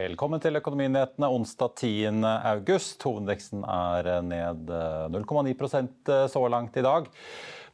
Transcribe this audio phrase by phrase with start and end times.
[0.00, 2.22] Velkommen til Økonominyhetene onsdag 10.
[2.48, 3.02] august.
[3.04, 4.70] Hovedveksten er ned
[5.12, 7.10] 0,9% så langt i dag.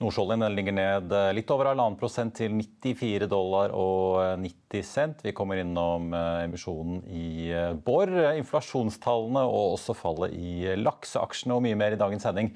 [0.01, 5.23] Nordsjøoljen ligger ned litt over halvannen prosent til 94 dollar og 90 cent.
[5.23, 7.53] Vi kommer innom emisjonen i
[7.87, 12.51] Borr, inflasjonstallene og også fallet i lakseaksjene og mye mer i dagens sending.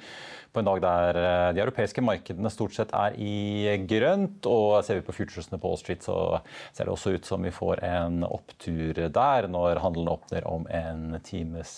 [0.50, 1.18] På en dag der
[1.54, 4.46] de europeiske markedene stort sett er i grønt.
[4.50, 6.40] Og ser vi på futuresene på Wall Street, så
[6.72, 11.20] ser det også ut som vi får en opptur der når handelen åpner om en
[11.26, 11.72] times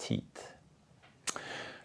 [0.00, 0.46] tid.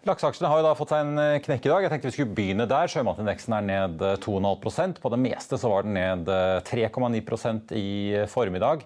[0.06, 1.84] Lakseaksjene har jo da fått seg en knekk i dag.
[1.84, 2.90] Jeg tenkte vi skulle begynne der.
[2.90, 6.30] Sjømatindeksen er ned 2,5% På det meste så var den ned
[6.68, 7.88] 3,9% i
[8.30, 8.84] formiddag.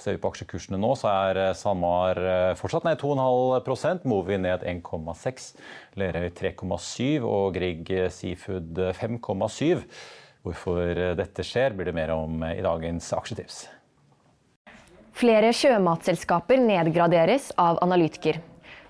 [0.00, 2.18] Ser vi på aksjekursene nå, så er SalMar
[2.56, 5.50] fortsatt ned 2,5% Movi ned 1,6
[6.00, 9.84] Lerøy 3,7 og Grieg Seafood 5,7
[10.40, 13.66] Hvorfor dette skjer, blir det mer om i dagens aksjetips.
[15.20, 18.38] Flere sjømatselskaper nedgraderes av analytiker.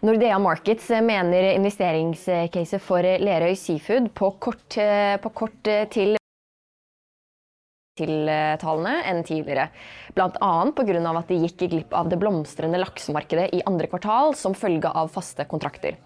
[0.06, 6.19] Nordea Markets mener investeringscaset for Lerøy Seafood på kort, på kort til
[8.60, 9.68] tallene enn tidligere.
[10.16, 10.52] Bl.a.
[10.76, 11.18] pga.
[11.18, 15.44] at de gikk glipp av det blomstrende laksemarkedet i andre kvartal som følge av faste
[15.44, 15.98] kontrakter.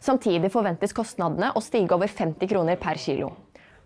[0.00, 3.32] Samtidig forventes kostnadene å stige over 50 kroner per kilo.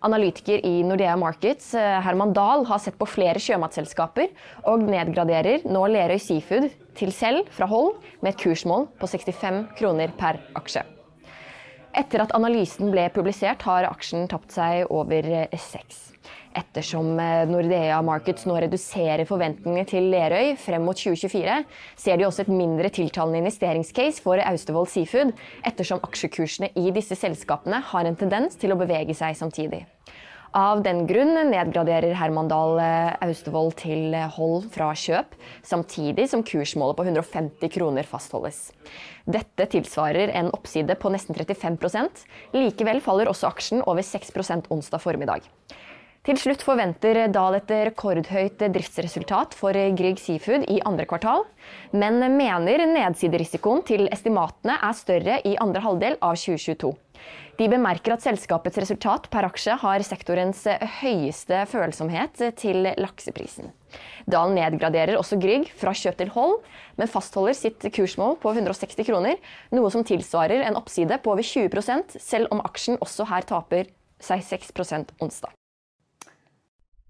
[0.01, 4.31] Analytiker i Nordea Markets, Herman Dahl, har sett på flere sjømatselskaper
[4.69, 10.13] og nedgraderer nå Lerøy Seafood til selv fra hold med et kursmål på 65 kroner
[10.17, 10.83] per aksje.
[11.91, 15.99] Etter at analysen ble publisert, har aksjen tapt seg over 6.
[16.55, 17.13] Ettersom
[17.47, 21.61] Nordea Markets nå reduserer forventningene til Lerøy frem mot 2024,
[21.99, 25.31] ser de også et mindre tiltalende investeringscase for Austevoll Seafood,
[25.67, 29.85] ettersom aksjekursene i disse selskapene har en tendens til å bevege seg samtidig.
[30.51, 32.75] Av den grunn nedgraderer Hermandal
[33.23, 38.73] Austevoll til hold fra kjøp, samtidig som kursmålet på 150 kroner fastholdes.
[39.23, 42.25] Dette tilsvarer en oppside på nesten 35%
[42.57, 45.47] Likevel faller også aksjen over 6% onsdag formiddag.
[46.27, 51.47] Til slutt forventer Dahl et rekordhøyt driftsresultat for Grieg Seafood i andre kvartal,
[51.95, 56.91] men mener nedsiderisikoen til estimatene er større i andre halvdel av 2022.
[57.61, 60.63] De bemerker at selskapets resultat per aksje har sektorens
[60.97, 63.69] høyeste følsomhet til lakseprisen.
[64.25, 66.57] Dahl nedgraderer også Grieg fra kjøp til hold,
[66.97, 69.37] men fastholder sitt kursmål på 160 kroner,
[69.77, 74.41] noe som tilsvarer en oppside på over 20% selv om aksjen også her taper seg
[74.41, 74.73] 6
[75.21, 75.53] onsdag.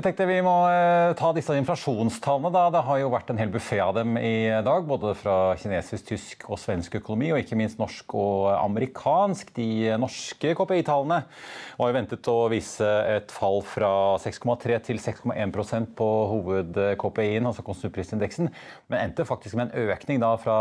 [0.00, 0.52] Jeg tenkte Vi må
[1.12, 2.48] ta disse inflasjonstallene.
[2.54, 2.62] da.
[2.72, 4.86] Det har jo vært en hel buffé av dem i dag.
[4.88, 9.52] Både fra kinesisk, tysk og svensk økonomi, og ikke minst norsk og amerikansk.
[9.52, 11.20] De norske KPI-tallene
[11.76, 13.92] var jo ventet å vise et fall fra
[14.24, 18.48] 6,3 til 6,1% på hoved-KPI-en, altså konsumprisindeksen,
[18.88, 20.60] men endte faktisk med en økning da fra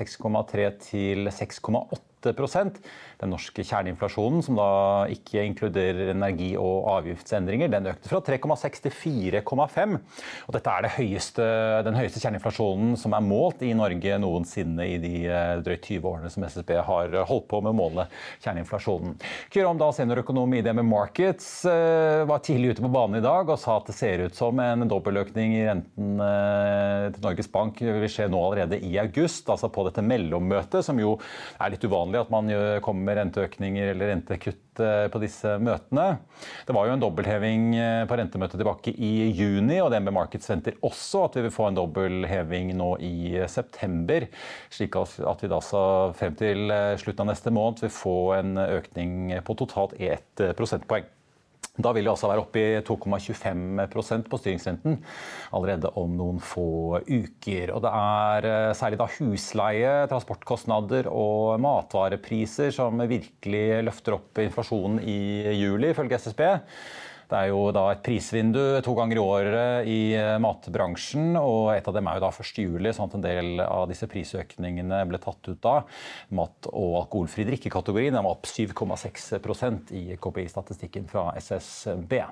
[0.00, 4.70] 6,3 til 6,8 Den norske kjerneinflasjonen, som da
[5.10, 9.96] ikke inkluderer energi- og avgiftsendringer, den økte fra 3,6 til 4,5.
[10.46, 11.48] Og dette er høyeste,
[11.86, 16.30] den høyeste kjerneinflasjonen som er målt i Norge noensinne i de eh, drøyt 20 årene
[16.30, 18.06] som SSB har holdt på med å måle
[18.44, 19.16] kjerneinflasjonen.
[19.54, 23.60] Kyrom Dahl, seniorøkonom i DME Markets, eh, var tidlig ute på banen i dag og
[23.60, 28.08] sa at det ser ut som en dobbeltøkning i renten eh, til Norges Bank vil
[28.10, 31.16] skje nå allerede i august, altså på dette mellommøtet, som jo
[31.58, 32.48] er litt uvanlig at man
[32.84, 36.06] kommer med renteøkninger eller rentekutt eh, på disse møtene.
[36.64, 40.78] Det var jo en dobbeltheving eh, på rentemøtet tilbake i juni, og DNB Markets venter
[40.86, 44.30] også at vi vil få en dobbeltheving nå i september.
[44.72, 45.60] Slik at vi da
[46.16, 51.17] frem til eh, slutten av neste måned vil få en økning på totalt 1 prosentpoeng.
[51.78, 54.96] Da vil vi altså være oppe i 2,25% på styringsrenten
[55.54, 57.70] allerede om noen få uker.
[57.70, 64.98] Og det er eh, særlig da husleie, transportkostnader og matvarepriser som virkelig løfter opp inflasjonen
[65.06, 65.20] i
[65.60, 66.42] juli, ifølge SSB.
[67.28, 71.88] Det er jo da et prisvindu to ganger i året i eh, matbransjen, og et
[71.90, 75.50] av dem er jo da 1.7, sånn at en del av disse prisøkningene ble tatt
[75.50, 75.82] ut da.
[76.32, 82.22] Mat- og alkoholfri drikkekategorien var opp 7,6% i KPI-statistikken fra SSB.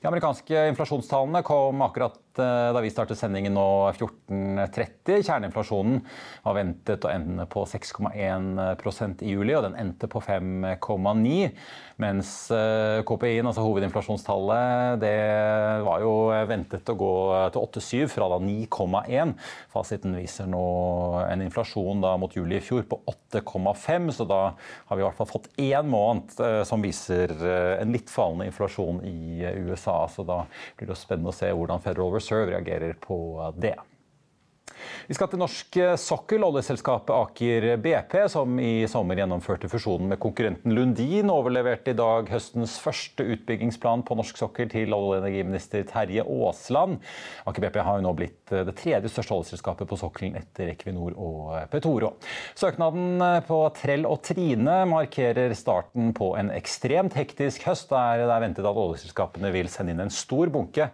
[0.00, 5.20] De amerikanske inflasjonstallene kom akkurat eh, da vi startet sendingen nå 14.30.
[5.26, 6.00] Kjerneinflasjonen
[6.46, 11.50] var ventet å ende på 6,1% i juli, og den endte på 5,9.
[12.00, 15.16] Mens eh, KPI-en, altså hovedinflasjonstallet, det
[15.84, 16.14] var jo
[16.48, 17.12] ventet å gå
[17.52, 19.34] til 8,7 fra da 9,1.
[19.74, 20.64] Fasiten viser nå
[21.26, 23.02] en inflasjon da mot juli i fjor på
[23.36, 27.36] 8,5, så da har vi i hvert fall fått én måned eh, som viser
[27.80, 29.69] en litt fallende inflasjon i USA.
[29.70, 29.96] USA.
[30.10, 30.42] Så da
[30.76, 33.18] blir det spennende å se hvordan Federal Reserve reagerer på
[33.56, 33.76] det.
[35.08, 36.44] Vi skal til norsk sokkel.
[36.46, 42.76] Oljeselskapet Aker BP, som i sommer gjennomførte fusjonen med konkurrenten Lundin, overleverte i dag høstens
[42.82, 47.00] første utbyggingsplan på norsk sokkel til olje- og energiminister Terje Aasland.
[47.50, 51.52] Aker BP har jo nå blitt det tredje største oljeselskapet på sokkelen etter Equinor og
[51.72, 52.14] Petoro.
[52.58, 58.44] Søknaden på Trell og Trine markerer starten på en ekstremt hektisk høst, der det er
[58.44, 60.90] ventet at oljeselskapene vil sende inn en stor bunke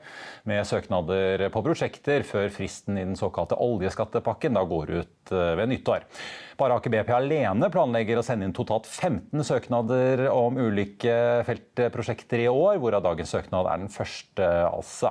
[0.48, 5.72] med søknader på prosjekter før fristen i den såkalte oljeskattepakken da går ut eh, ved
[5.72, 6.08] nyttår.
[6.56, 11.12] Bare Aker BP alene planlegger å sende inn totalt 15 søknader om ulike
[11.44, 15.10] feltprosjekter i år, hvorav dagens søknad er den første, altså.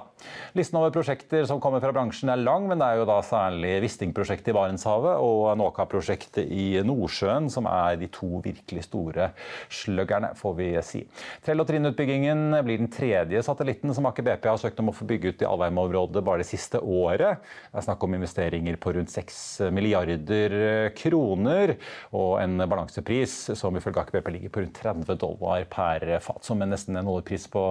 [0.57, 3.75] Listen over prosjekter som kommer fra bransjen er lang, men det er jo da særlig
[3.83, 9.30] Wisting-prosjektet i Barentshavet og Nåka-prosjektet i Nordsjøen som er de to virkelig store
[9.69, 11.03] sløggerne, får vi si.
[11.45, 15.06] Trell og Trinn-utbyggingen blir den tredje satellitten som Aker BP har søkt om å få
[15.13, 17.45] bygge ut i Alvheim-området bare det siste året.
[17.69, 21.76] Det er snakk om investeringer på rundt 6 milliarder kroner kroner,
[22.16, 26.44] og en balansepris som ifølge Aker ligger på rundt 30 dollar per fat.
[26.44, 27.64] Som med nesten en oljepris på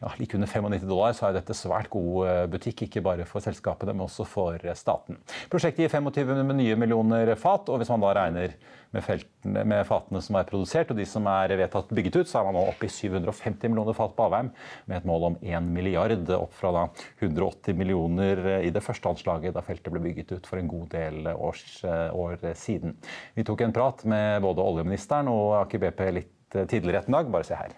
[0.00, 2.86] ja, like under 95 dollar, så er dette svært god eh, butikk.
[2.86, 5.18] Ikke bare for selskapene, men også for staten.
[5.52, 8.56] Prosjektet gir 25 med nye millioner fat, og hvis man da regner
[8.92, 12.40] med, feltene, med fatene som er produsert og de som er vedtatt bygget ut, så
[12.40, 14.52] er man nå oppe i 750 millioner fat på Avheim,
[14.90, 16.86] med et mål om 1 milliard, opp fra da
[17.20, 21.32] 180 millioner i det første anslaget da feltet ble bygget ut for en god del
[21.32, 22.98] års, år siden.
[23.36, 27.32] Vi tok en prat med både oljeministeren og Aker BP litt tidligere en dag.
[27.32, 27.74] Bare se her.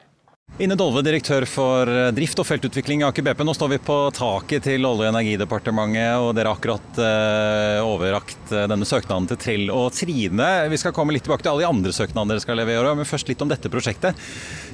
[0.54, 3.40] Ine Dolve, direktør for drift og feltutvikling i Aker BP.
[3.42, 8.52] Nå står vi på taket til Olje- og energidepartementet, og dere har akkurat eh, overrakt
[8.54, 10.50] uh, denne søknaden til Trill og Trine.
[10.70, 13.32] Vi skal komme litt tilbake til alle de andre søknadene dere skal levere, men først
[13.32, 14.14] litt om dette prosjektet.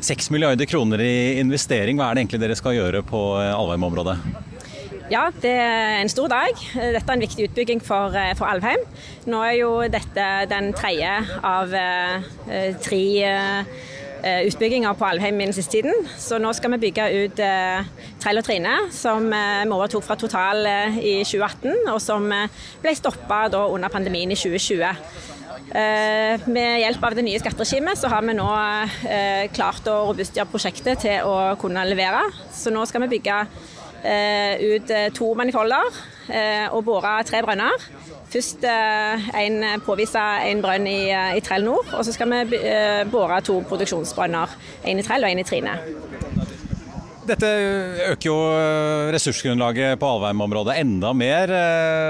[0.04, 4.18] 6 milliarder kroner i investering, hva er det egentlig dere skal gjøre på uh, Alvheim-området?
[5.10, 6.60] Ja, det er en stor dag.
[6.76, 8.84] Dette er en viktig utbygging for, for Alvheim.
[9.32, 11.72] Nå er jo dette den tredje av
[12.84, 13.64] tre Eh,
[14.20, 16.06] utbygginger på Alvheim den siste tiden.
[16.18, 17.88] Så nå skal vi bygge ut eh,
[18.20, 22.62] Trell og Trine, som eh, vi overtok fra Total eh, i 2018, og som eh,
[22.82, 24.84] ble stoppa under pandemien i 2020.
[25.70, 28.48] Eh, med hjelp av det nye skatteregimet så har vi nå
[29.54, 32.24] klart å robustgjøre prosjektet til å kunne levere.
[32.52, 33.44] Så nå skal vi bygge
[34.00, 35.98] ut to manifolder
[36.72, 37.84] og bore tre brønner.
[38.30, 42.60] Først eh, en, påvise en brønn i, eh, i Trell nord, og så skal vi
[42.60, 44.52] eh, bore to produksjonsbrønner.
[44.86, 45.74] En i Trell og en i Trine.
[47.26, 47.48] Dette
[48.10, 48.36] øker jo
[49.14, 51.52] ressursgrunnlaget på Alvheim-området enda mer.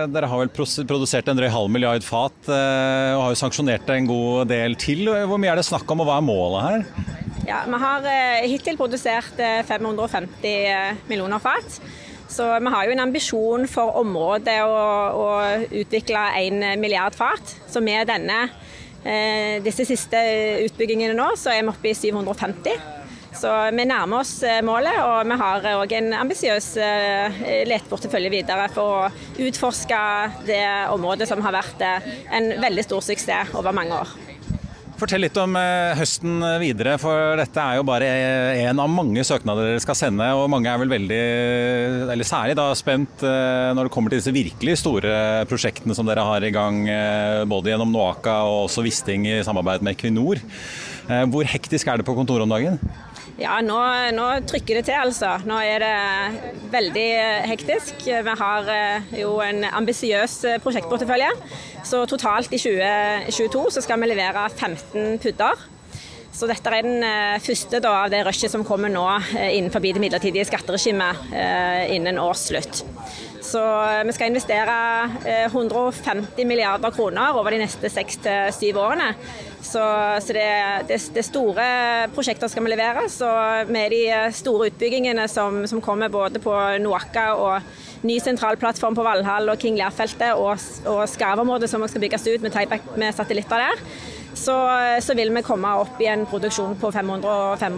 [0.08, 4.48] Dere har vel produsert en drøy halv milliard fat og har jo sanksjonert en god
[4.48, 5.10] del til.
[5.28, 7.10] Hvor mye er det snakk om, og hva er målet her?
[7.50, 8.08] Ja, Vi har
[8.46, 11.80] hittil produsert 550 millioner fat.
[12.30, 14.76] Så vi har jo en ambisjon for området å,
[15.18, 15.28] å
[15.82, 17.56] utvikle 1 milliard fat.
[17.70, 18.44] Så med denne
[19.64, 20.18] disse siste
[20.66, 22.74] utbyggingene nå, så er vi oppe i 750.
[23.40, 24.34] Så vi nærmer oss
[24.66, 26.68] målet, og vi har òg en ambisiøs
[27.70, 30.00] leteportefølje videre for å utforske
[30.50, 34.29] det området som har vært en veldig stor suksess over mange år.
[35.00, 38.08] Fortell litt om eh, høsten videre, for dette er jo bare
[38.66, 40.26] en av mange søknader dere skal sende.
[40.36, 41.20] Og mange er vel veldig,
[42.12, 45.14] eller særlig da, spent eh, når det kommer til disse virkelig store
[45.48, 46.82] prosjektene som dere har i gang.
[46.92, 50.42] Eh, både gjennom Noaka og også Wisting i samarbeid med Equinor.
[51.32, 52.76] Hvor hektisk er det på kontoret om dagen?
[53.40, 53.76] Ja, nå,
[54.12, 55.38] nå, trykker det til, altså.
[55.48, 57.08] Nå er det veldig
[57.48, 58.04] hektisk.
[58.04, 58.68] Vi har
[59.16, 61.30] jo en ambisiøs prosjektportefølje.
[61.88, 65.68] Så totalt i 2022 så skal vi levere 15 pudder.
[66.30, 69.02] Så dette er den eh, første da, av det rushet som kommer nå
[69.34, 72.84] eh, innenfor det midlertidige skatteregimet innen innen årsslutt.
[73.44, 73.60] Så
[74.06, 74.76] vi skal investere
[75.48, 79.08] 150 milliarder kroner over de neste seks til syv årene.
[79.60, 79.82] Så,
[80.24, 80.46] så det,
[80.88, 81.64] det, det, store
[82.14, 83.04] prosjekter skal vi levere.
[83.12, 83.28] Så
[83.68, 84.04] med de
[84.36, 89.76] store utbyggingene som, som kommer både på Noaka og ny sentralplattform på Valhall og King
[89.76, 90.56] Lear-feltet og,
[90.88, 93.84] og Skarv-området som skal bygges ut med tieback med satellitter der.
[94.34, 94.54] Så,
[95.02, 97.76] så, vil vi komme opp i en produksjon på 525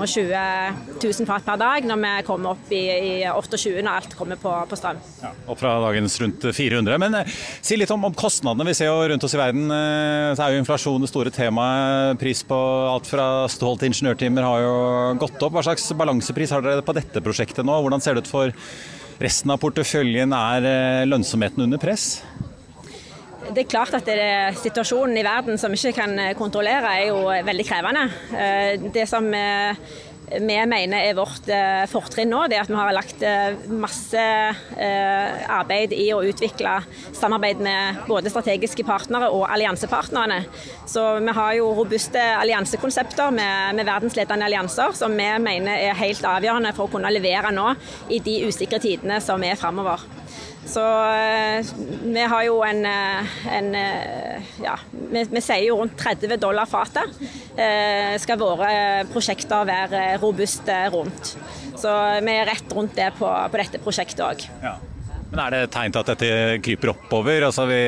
[1.03, 4.53] 000 fat per dag når vi kommer opp i, i 28 når alt kommer på,
[4.69, 5.01] på strøm.
[5.23, 6.99] Ja, opp fra dagens rundt 400.
[7.03, 8.69] Men eh, si litt om, om, kostnadene.
[8.69, 12.21] Vi ser jo rundt oss i verden eh, så er jo inflasjon det store temaet.
[12.21, 12.59] Pris på
[12.93, 14.77] alt fra stål til ingeniørtimer har jo
[15.25, 15.57] gått opp.
[15.57, 17.81] Hva slags balansepris har dere på dette prosjektet nå?
[17.85, 18.53] Hvordan ser det ut for
[19.23, 22.21] resten av porteføljen er eh, lønnsomheten under press?
[23.51, 27.09] Det er klart at det, Situasjonen i verden som vi ikke kan eh, kontrollere, er
[27.11, 28.05] jo veldig krevende.
[28.39, 29.27] Eh, det som
[30.33, 31.49] vi mener er vårt
[31.93, 33.25] fortrinn nå, det er at vi har lagt
[33.69, 34.23] masse
[35.53, 36.79] arbeid i å utvikle
[37.13, 40.39] samarbeid med både strategiske partnere og alliansepartnerne.
[40.89, 46.25] Så vi har jo robuste alliansekonsepter med, med verdensledende allianser som vi mener er helt
[46.25, 47.69] avgjørende for å kunne levere nå
[48.09, 50.09] i de usikre tidene som er framover.
[50.67, 51.71] Så eh,
[52.03, 56.71] vi har jo en, eh, en eh, Ja, vi, vi, sier jo rundt 30 dollar
[56.71, 57.19] fatet.
[58.23, 58.71] skal våre
[59.13, 61.35] prosjekter være robuste rundt.
[61.77, 61.93] Så
[62.25, 64.47] vi er rett rundt det på, på dette prosjektet òg.
[65.33, 67.47] Men Er det tegn til at dette kryper oppover?
[67.47, 67.79] Altså vi,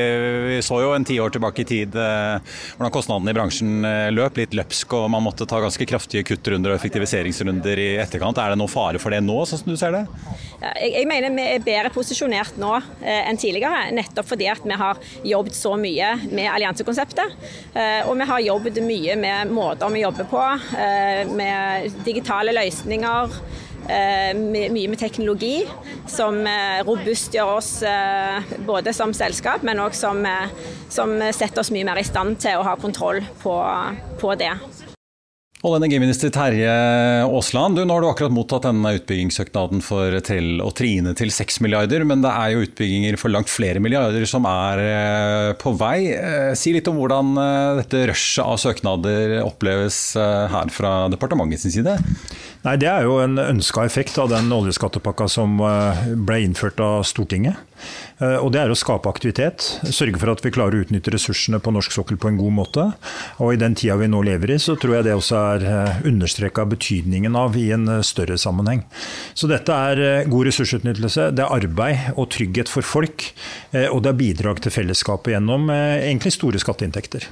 [0.47, 4.39] vi, så jo en tiår tilbake i tid eh, hvordan kostnadene i bransjen eh, løp
[4.39, 8.41] litt løpsk, og man måtte ta ganske kraftige kuttrunder og effektiviseringsrunder i etterkant.
[8.41, 10.01] Er det noe fare for det nå, sånn som du ser det?
[10.63, 14.79] Jeg, jeg, mener vi er bedre posisjonert nå eh, enn tidligere, nettopp fordi at vi
[14.81, 17.37] har jobbet så mye med alliansekonseptet.
[17.77, 20.41] Eh, og vi har jobbet mye med måter vi jobber på,
[20.81, 23.37] eh, med digitale løsninger.
[23.85, 24.33] Eh,
[24.73, 25.59] mye med teknologi
[26.09, 30.25] som eh, robustgjør oss eh, både som selskap, men òg som,
[30.89, 33.53] som, setter oss mye mer i stand til å ha kontroll på,
[34.21, 34.55] på det.
[35.65, 36.73] Olje- og energiminister Terje
[37.25, 42.05] Aasland, nå har du akkurat mottatt denne utbyggingssøknaden for Trell og Trine til 6 milliarder,
[42.05, 45.97] men det er jo utbygginger for langt flere milliarder som er på vei.
[46.59, 47.33] Si litt om hvordan
[47.81, 51.97] dette rushet av søknader oppleves her fra departementets side?
[52.65, 57.03] Nei, Det er jo en ønska effekt av den oljeskattepakka som eh, ble innført av
[57.05, 57.59] Stortinget.
[58.17, 59.61] Eh, og Det er å skape aktivitet,
[59.93, 62.85] sørge for at vi klarer å utnytte ressursene på norsk sokkel på en god måte.
[63.37, 65.99] Og I den tida vi nå lever i, så tror jeg det også er eh,
[66.09, 68.81] understreka betydningen av i en større sammenheng.
[69.37, 73.27] Så dette er god ressursutnyttelse, det er arbeid og trygghet for folk.
[73.75, 77.25] Og det er bidrag til fellesskapet gjennom egentlig store skatteinntekter.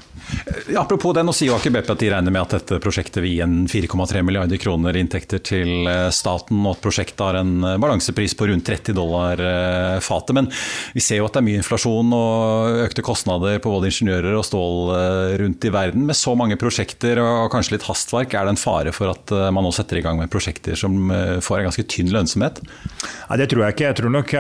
[0.78, 3.38] Apropos det, nå sier jo Aker BP at de regner med at dette prosjektet vil
[3.38, 7.64] gi en 4,3 milliarder kroner inntekt inntekter til eh, staten, og at prosjektet har en
[7.64, 10.36] eh, balansepris på rundt 30 dollar eh, fatet.
[10.36, 10.50] Men
[10.94, 14.46] vi ser jo at det er mye inflasjon og økte kostnader på både ingeniører og
[14.46, 14.94] stål
[15.40, 16.06] rundt i verden.
[16.08, 19.64] Med så mange prosjekter og kanskje litt hastverk, er det en fare for at man
[19.66, 21.12] nå setter i gang med prosjekter som
[21.44, 22.62] får en ganske tynn lønnsomhet?
[22.64, 23.88] Nei, Det tror jeg ikke.
[23.88, 24.34] Jeg tror nok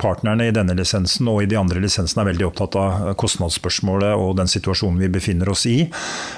[0.00, 4.36] partnerne i denne lisensen og i de andre lisensene er veldig opptatt av kostnadsspørsmålet og
[4.40, 5.78] den situasjonen vi befinner oss i.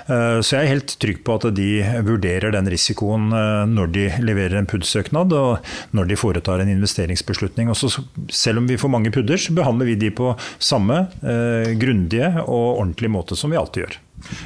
[0.06, 1.70] Så jeg er helt trygg på at de
[2.06, 3.32] vurderer den risikoen
[3.70, 7.70] når de leverer en PUD-søknad og når de foretar en investeringsbeslutning.
[7.72, 7.90] Også,
[8.32, 10.32] selv om vi får mange PUD-er, så behandler vi de på
[10.62, 14.00] samme eh, grundige og ordentlige måte som vi alltid gjør.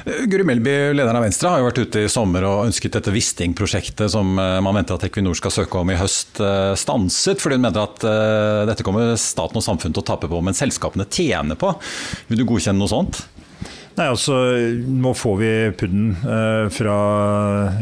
[0.05, 3.13] Eh, Guri Melby, lederen av Venstre, har jo vært ute i sommer og ønsket dette
[3.15, 6.41] Wisting-prosjektet som eh, man venter at Equinor skal søke om i høst,
[6.79, 7.41] stanset.
[7.41, 8.05] Fordi hun mener at
[8.69, 11.73] dette kommer staten og samfunnet til å tape på, men selskapene tjener på.
[12.29, 13.23] Vil du godkjenne noe sånt?
[13.97, 14.35] Nei, altså,
[14.85, 16.95] Nå får vi PUD-en eh, fra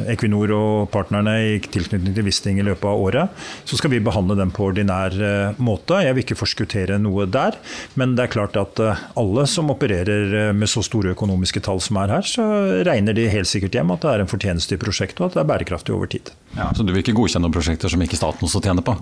[0.09, 3.45] Equinor og partnerne i tilknytning til Wisting i løpet av året.
[3.67, 6.01] Så skal vi behandle den på ordinær eh, måte.
[6.05, 7.59] Jeg vil ikke forskuttere noe der.
[7.99, 11.83] Men det er klart at eh, alle som opererer eh, med så store økonomiske tall
[11.83, 12.45] som er her, så
[12.87, 15.43] regner de helt sikkert hjem at det er en fortjeneste i prosjektet og at det
[15.43, 16.31] er bærekraftig over tid.
[16.57, 18.97] Ja, så du vil ikke godkjenne prosjekter som ikke staten også tjener på?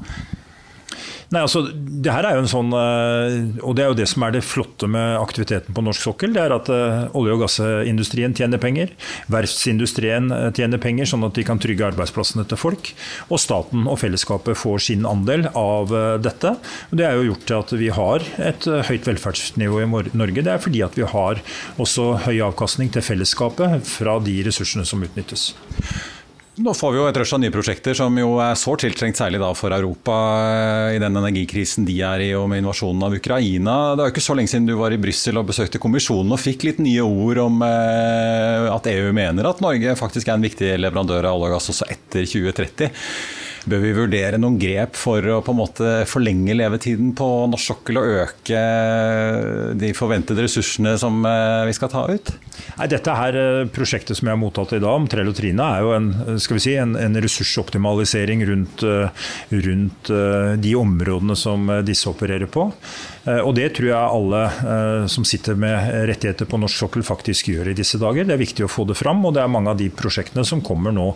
[1.34, 4.26] Nei, altså, det her er jo en sånn, eh, og det er jo det som
[4.28, 6.36] er det flotte med aktiviteten på norsk sokkel.
[6.36, 8.94] Det er at eh, olje- og gassindustrien tjener penger.
[9.34, 12.92] Verftsindustrien eh, tjener penger, sånn at de kan trygge arbeidsplassene til folk.
[13.30, 16.56] Og staten og fellesskapet får sin andel av dette.
[16.92, 20.46] Og det er jo gjort til at vi har et høyt velferdsnivå i Norge.
[20.46, 21.42] Det er fordi at vi har
[21.82, 25.52] også høy avkastning til fellesskapet fra de ressursene som utnyttes.
[26.56, 29.42] Nå får vi jo et rush av nye prosjekter som jo er sårt tiltrengt, særlig
[29.42, 33.74] da for Europa eh, i den energikrisen de er i og med invasjonen av Ukraina.
[33.92, 36.40] Det er jo ikke så lenge siden du var i Brussel og besøkte kommisjonen og
[36.40, 40.78] fikk litt nye ord om eh, at EU mener at Norge faktisk er en viktig
[40.80, 42.88] leverandør av olje og gass også etter 2030.
[43.66, 47.98] Bør vi vurdere noen grep for å på en måte forlenge levetiden på norsk sokkel
[47.98, 48.60] og øke
[49.80, 52.30] de forventede ressursene som eh, vi skal ta ut?
[52.78, 55.66] Nei, dette her eh, prosjektet som jeg har mottatt i dag om Trell og Trine,
[55.66, 59.26] er jo en, skal vi si, en, en ressursoptimalisering rundt, eh,
[59.66, 60.14] rundt
[60.62, 62.68] de områdene som disse opererer på.
[63.26, 67.76] Og det tror jeg alle som sitter med rettigheter på norsk sokkel faktisk gjør i
[67.78, 68.28] disse dager.
[68.28, 70.62] Det er viktig å få det fram, og det er mange av de prosjektene som
[70.66, 71.08] kommer nå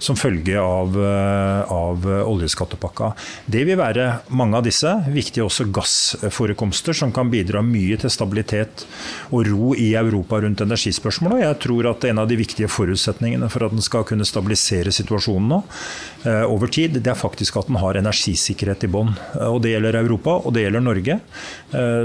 [0.00, 3.12] som følge av, av av eh, oljeskattepakka.
[3.46, 4.90] Det vil være mange av disse.
[5.12, 8.86] Viktige også gassforekomster, som kan bidra mye til stabilitet
[9.30, 11.44] og ro i Europa rundt energispørsmålet.
[11.44, 15.48] Jeg tror at en av de viktige forutsetningene for at den skal kunne stabilisere situasjonen
[15.48, 15.60] nå
[16.24, 19.14] eh, over tid, det er faktisk at den har energisikkerhet i bånn.
[19.34, 21.20] Eh, og Det gjelder Europa, og det gjelder Norge.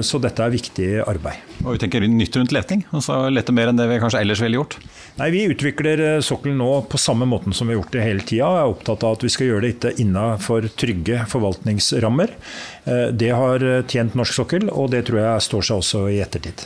[0.04, 1.38] Så dette er viktig arbeid.
[1.64, 2.82] Og vi tenker nytt rundt leting?
[2.92, 4.76] altså Lete mer enn det vi kanskje ellers ville gjort?
[5.20, 8.50] Nei, Vi utvikler sokkelen nå på samme måten som vi har gjort det hele tida.
[8.58, 12.34] Jeg er opptatt av at vi skal gjøre det dette innenfor trygge forvaltningsrammer.
[12.86, 16.66] Eh, det har tjent norsk sokkel, og det tror jeg står seg også i ettertid.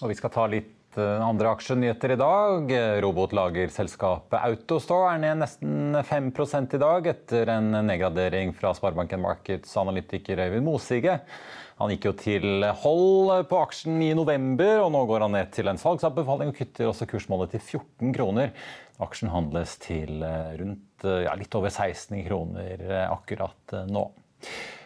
[0.00, 2.74] Og vi skal ta litt eh, andre aksjenyheter i dag.
[3.04, 6.32] Robotlagerselskapet Autostore er ned nesten 5
[6.76, 11.20] i dag etter en nedgradering fra Sparebanken Markets analytiker Øyvind Mosige.
[11.80, 15.70] Han gikk jo til hold på aksjen i november, og nå går han ned til
[15.70, 18.52] en salgsanbefaling og kutter også kursmålet til 14 kroner.
[19.00, 24.10] Aksjen handles til eh, rundt eh, ja, litt over 16 kroner eh, akkurat nå.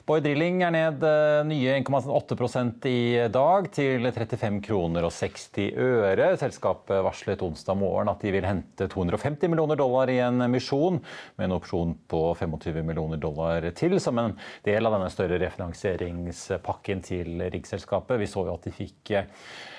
[0.04, 1.04] Boy Drilling er ned
[1.48, 2.98] nye 1,8 i
[3.32, 6.26] dag, til 35 kroner og 60 øre.
[6.36, 11.00] Selskapet varslet onsdag morgen at de vil hente 250 millioner dollar i en misjon,
[11.38, 14.36] med en opsjon på 25 millioner dollar til, som en
[14.68, 18.20] del av denne større refinansieringspakken til riggselskapet.
[18.20, 19.16] Vi så jo at de fikk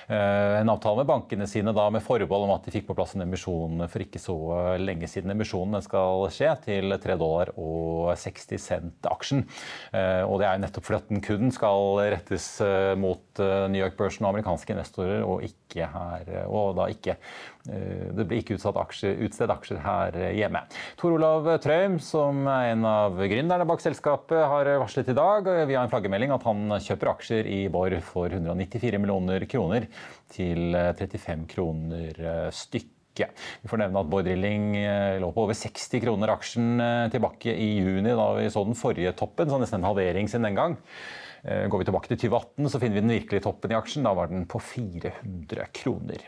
[0.06, 3.24] en avtale med bankene sine da, med forbehold om at de fikk på plass en
[3.24, 4.36] emisjon for ikke så
[4.78, 9.42] lenge siden emisjonen skal skje, til 3 dollar og 60 cent aksjen.
[9.90, 14.24] Eh, og det er nettopp fordi at den kun skal rettes eh, mot New York-børsen
[14.24, 17.18] og amerikanske investorer, og ikke her, og da ikke
[17.66, 20.62] det blir ikke aksjer, utstedt aksjer her hjemme.
[21.00, 25.82] Tor Olav Trøim, som er en av gründerne bak selskapet, har varslet i dag via
[25.82, 29.88] en flaggermelding at han kjøper aksjer i Borr for 194 millioner kroner
[30.32, 32.22] til 35 eh, kroner
[32.54, 32.92] stykk.
[33.16, 37.70] Vi får nevne at Bård Drilling eh, lå på over 60 kroner aksjen tilbake i
[37.78, 40.78] juni, da vi så den forrige toppen, så nesten en halvering siden den gang.
[41.46, 44.02] Går vi tilbake til 2018, så finner vi den virkelige toppen i aksjen.
[44.02, 46.24] Da var den på 400 kroner.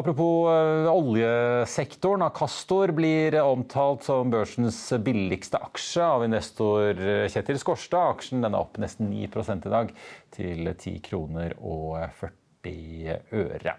[0.00, 0.48] Apropos
[0.88, 2.22] oljesektoren.
[2.22, 6.96] Acastor blir omtalt som børsens billigste aksje av investor
[7.28, 8.14] Kjetil Skorstad.
[8.14, 9.92] Aksjen er opp nesten 9 i dag,
[10.32, 13.76] til 10 kroner og 40 øre.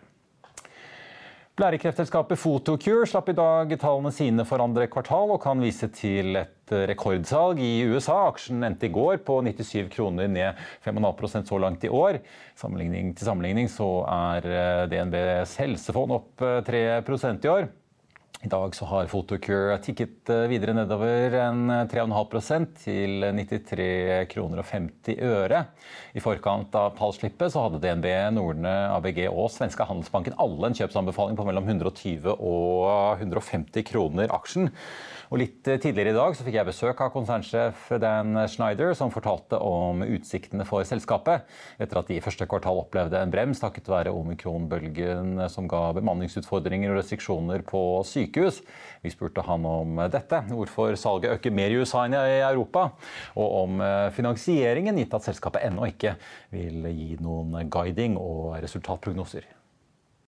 [1.59, 6.71] Blærekreftselskapet Photocure slapp i dag tallene sine for andre kvartal og kan vise til et
[6.87, 8.15] rekordsalg i USA.
[8.29, 12.21] Aksjen endte i går på 97 kroner, ned 5,5% så langt i år.
[12.55, 17.67] Sammenligning til sammenligning så er eh, DNBs helsefond opp 3 eh, i år.
[18.41, 21.59] I dag så har Photocure tikket eh, videre nedover en
[21.91, 23.85] 3,5 eh, til 93
[24.31, 25.59] kroner og 50 øre.
[26.17, 31.37] I forkant av pallslippet så hadde DNB, Nordne, ABG og svenske Handelsbanken alle en kjøpsanbefaling
[31.37, 34.71] på mellom 120 og 150 kroner aksjen.
[35.31, 39.55] Og litt tidligere i dag så fikk jeg besøk av konsernsjef Dan Schneider, som fortalte
[39.63, 41.47] om utsiktene for selskapet
[41.79, 46.91] etter at de i første kvartal opplevde en brems takket være omikronbølgen som ga bemanningsutfordringer
[46.91, 48.59] og restriksjoner på sykehus.
[49.05, 52.89] Vi spurte han om dette, hvorfor salget øker mer i USA enn i Europa,
[53.39, 53.79] og om
[54.11, 56.17] finansieringen, gitt at selskapet ennå ikke
[56.51, 59.47] vil gi noen guiding og resultatprognoser.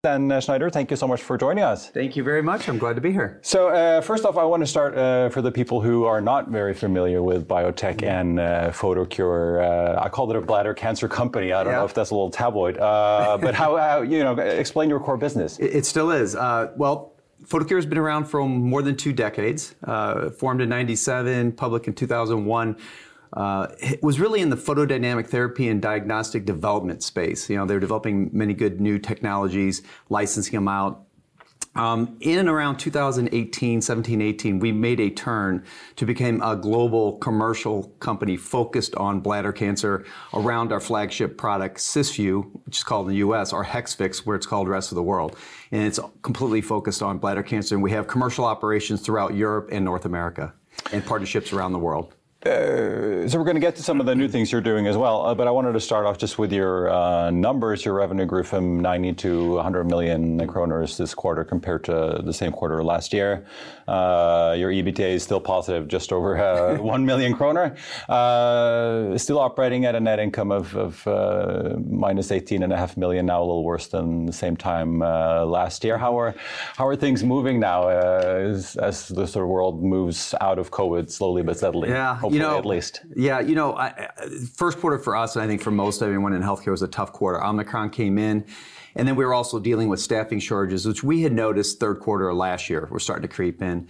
[0.06, 1.88] Dan uh, Schneider, thank you so much for joining us.
[1.88, 2.68] Thank you very much.
[2.68, 3.40] I'm glad to be here.
[3.42, 6.48] So, uh, first off, I want to start uh, for the people who are not
[6.48, 9.64] very familiar with biotech and uh, Photocure.
[9.64, 11.52] Uh, I called it a bladder cancer company.
[11.52, 11.80] I don't yeah.
[11.80, 15.16] know if that's a little tabloid, uh, but how, how, you know, explain your core
[15.16, 15.58] business.
[15.58, 16.36] It, it still is.
[16.36, 19.74] well, Photocure has been around for more than two decades.
[20.38, 22.76] formed in '97, public in 2001
[23.36, 23.68] uh,
[24.02, 27.48] was really in the photodynamic therapy and diagnostic development space.
[27.50, 31.02] You know, they're developing many good new technologies, licensing them out.
[31.74, 35.62] Um, in and around 2018, 17, 18, we made a turn
[35.96, 42.50] to become a global commercial company focused on bladder cancer around our flagship product, Cysview,
[42.64, 45.36] which is called in the US, or Hexfix, where it's called rest of the world.
[45.70, 47.74] And it's completely focused on bladder cancer.
[47.74, 50.54] And we have commercial operations throughout Europe and North America
[50.94, 52.15] and partnerships around the world.
[52.46, 54.96] Uh, so we're going to get to some of the new things you're doing as
[54.96, 57.84] well, uh, but I wanted to start off just with your uh, numbers.
[57.84, 62.52] Your revenue grew from 90 to 100 million kroners this quarter compared to the same
[62.52, 63.44] quarter last year.
[63.88, 67.76] Uh, your EBITDA is still positive, just over uh, 1 million kroner.
[68.08, 71.04] Uh, still operating at a net income of, of
[71.84, 75.98] minus 18.5 million, now a little worse than the same time last year.
[75.98, 76.34] How are
[76.76, 81.10] how are things moving now as, as the sort of world moves out of COVID
[81.10, 81.88] slowly but steadily?
[81.88, 83.02] Yeah, you know, at least.
[83.14, 84.08] Yeah, you know, I,
[84.54, 87.12] first quarter for us, and I think for most everyone in healthcare was a tough
[87.12, 87.42] quarter.
[87.44, 88.44] Omicron came in.
[88.96, 92.30] And then we were also dealing with staffing shortages, which we had noticed third quarter
[92.30, 93.88] of last year were starting to creep in.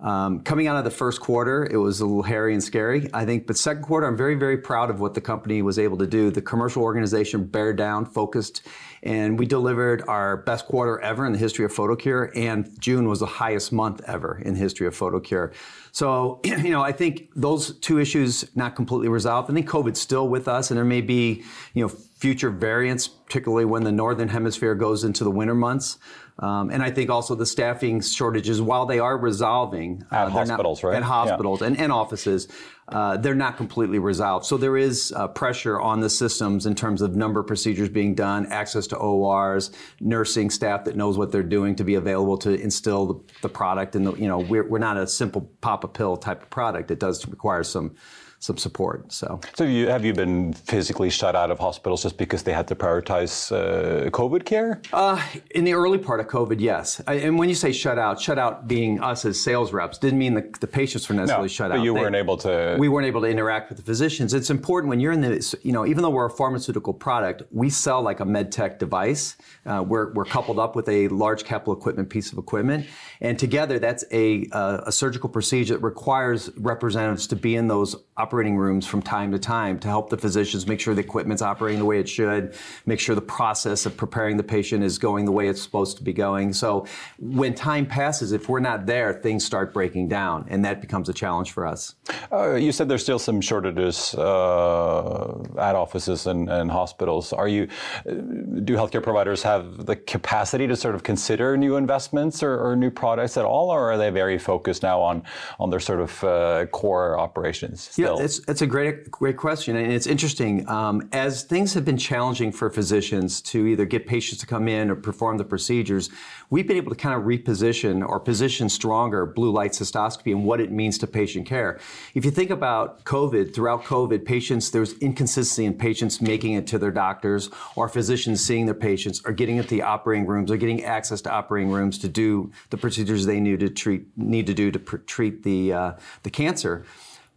[0.00, 3.24] Um, coming out of the first quarter, it was a little hairy and scary, I
[3.24, 3.48] think.
[3.48, 6.30] But second quarter, I'm very, very proud of what the company was able to do.
[6.30, 8.62] The commercial organization bear down, focused,
[9.02, 12.30] and we delivered our best quarter ever in the history of Photocure.
[12.36, 15.52] And June was the highest month ever in the history of Photocure.
[15.98, 19.50] So, you know, I think those two issues not completely resolved.
[19.50, 21.42] I think COVID's still with us, and there may be,
[21.74, 25.98] you know, future variants, particularly when the northern hemisphere goes into the winter months.
[26.38, 30.84] Um, and I think also the staffing shortages, while they are resolving at uh, hospitals,
[30.84, 30.96] not, right?
[30.98, 31.66] At hospitals yeah.
[31.66, 32.46] and, and offices,
[32.88, 34.46] uh, they're not completely resolved.
[34.46, 38.14] So there is uh, pressure on the systems in terms of number of procedures being
[38.14, 39.70] done, access to ORs,
[40.00, 43.94] nursing staff that knows what they're doing to be available to instill the, the product.
[43.94, 46.90] And you know, we're, we're not a simple pop a pill type of product.
[46.90, 47.94] It does require some
[48.40, 49.12] some support.
[49.12, 52.68] So, so you, have you been physically shut out of hospitals just because they had
[52.68, 54.80] to prioritize uh, COVID care?
[54.92, 55.20] Uh,
[55.50, 57.02] in the early part of COVID, yes.
[57.06, 60.20] I, and when you say shut out, shut out being us as sales reps didn't
[60.20, 61.84] mean the, the patients were necessarily no, shut but out.
[61.84, 62.76] you they, weren't able to.
[62.78, 64.34] We weren't able to interact with the physicians.
[64.34, 67.70] It's important when you're in the, you know, even though we're a pharmaceutical product, we
[67.70, 69.36] sell like a med tech device.
[69.66, 72.86] Uh, we're, we're coupled up with a large capital equipment piece of equipment,
[73.20, 77.96] and together that's a, uh, a surgical procedure that requires representatives to be in those
[78.28, 81.78] operating rooms from time to time to help the physicians make sure the equipment's operating
[81.78, 85.32] the way it should, make sure the process of preparing the patient is going the
[85.32, 86.52] way it's supposed to be going.
[86.52, 86.84] So
[87.18, 91.14] when time passes, if we're not there, things start breaking down, and that becomes a
[91.14, 91.94] challenge for us.
[92.30, 97.32] Uh, you said there's still some shortages uh, at offices and, and, hospitals.
[97.32, 97.66] Are you?
[98.04, 102.90] Do healthcare providers have the capacity to sort of consider new investments or, or new
[102.90, 105.22] products at all, or are they very focused now on
[105.58, 107.88] on their sort of uh, core operations?
[107.92, 108.17] Still?
[108.17, 110.68] Yeah, it's, it's a great great question, and it's interesting.
[110.68, 114.90] Um, as things have been challenging for physicians to either get patients to come in
[114.90, 116.10] or perform the procedures,
[116.50, 120.60] we've been able to kind of reposition or position stronger blue light cystoscopy and what
[120.60, 121.78] it means to patient care.
[122.14, 126.78] If you think about COVID, throughout COVID, patients, there's inconsistency in patients making it to
[126.78, 130.84] their doctors or physicians seeing their patients or getting into the operating rooms or getting
[130.84, 134.70] access to operating rooms to do the procedures they need to treat, need to do
[134.70, 136.84] to pr- treat the, uh, the cancer.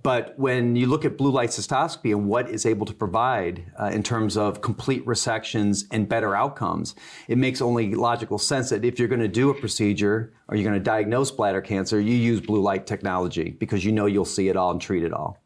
[0.04, 3.86] But when you look at blue light cystoscopy and what it's able to provide uh,
[3.86, 6.96] in terms of complete resections and better outcomes,
[7.28, 10.68] it makes only logical sense that if you're going to do a procedure or you're
[10.68, 14.50] going to diagnose bladder cancer, you use blue light technology because you know you'll see
[14.50, 15.38] it all and treat it all.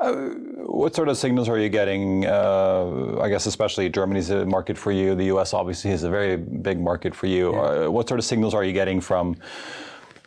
[0.00, 0.30] Uh,
[0.66, 2.24] what sort of signals are you getting?
[2.26, 5.14] Uh, I guess especially Germany's a market for you.
[5.14, 5.52] The U.S.
[5.52, 7.52] obviously is a very big market for you.
[7.52, 7.60] Yeah.
[7.60, 9.36] Uh, what sort of signals are you getting from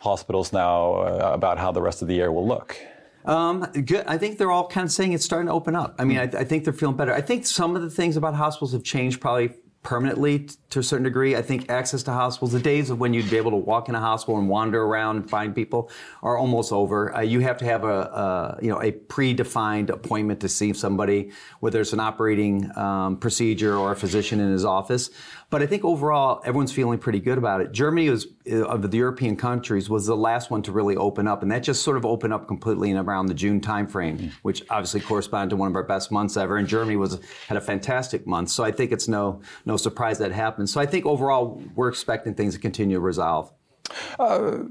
[0.00, 2.78] hospitals now uh, about how the rest of the year will look?
[3.24, 4.06] Um, good.
[4.06, 5.96] I think they're all kind of saying it's starting to open up.
[5.98, 7.12] I mean, I, I, think they're feeling better.
[7.12, 9.50] I think some of the things about hospitals have changed probably
[9.82, 11.34] permanently to a certain degree.
[11.34, 13.94] I think access to hospitals, the days of when you'd be able to walk in
[13.94, 15.90] a hospital and wander around and find people
[16.22, 17.14] are almost over.
[17.14, 21.30] Uh, you have to have a, a, you know a predefined appointment to see somebody,
[21.60, 25.10] whether it's an operating um, procedure or a physician in his office.
[25.50, 27.72] But I think overall, everyone's feeling pretty good about it.
[27.72, 31.42] Germany was uh, of the European countries was the last one to really open up,
[31.42, 34.32] and that just sort of opened up completely in around the June timeframe, mm.
[34.42, 36.58] which obviously corresponded to one of our best months ever.
[36.58, 40.32] And Germany was had a fantastic month, so I think it's no no surprise that
[40.32, 40.68] happened.
[40.68, 43.52] So I think overall, we're expecting things to continue to resolve.
[44.18, 44.64] Uh,